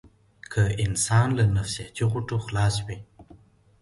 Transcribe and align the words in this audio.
که 0.51 0.61
انسان 0.85 1.27
له 1.37 1.43
نفسياتي 1.57 2.03
غوټو 2.11 2.37
خلاص 2.45 2.75
وي. 2.85 2.97